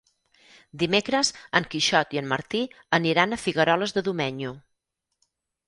[0.83, 1.29] Dimecres
[1.59, 2.63] en Quixot i en Martí
[3.01, 4.59] aniran a Figueroles de Domenyo.